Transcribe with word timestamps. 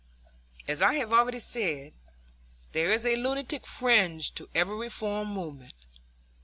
As 0.67 0.81
I 0.81 0.95
have 0.95 1.13
already 1.13 1.39
said, 1.39 1.93
there 2.71 2.91
is 2.91 3.05
a 3.05 3.15
lunatic 3.15 3.67
fringe 3.67 4.33
to 4.33 4.49
every 4.55 4.75
reform 4.75 5.31
movement. 5.31 5.75